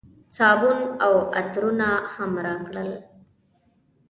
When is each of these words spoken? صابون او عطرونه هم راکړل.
صابون 0.37 0.79
او 1.05 1.13
عطرونه 1.37 1.89
هم 2.13 2.31
راکړل. 2.45 2.91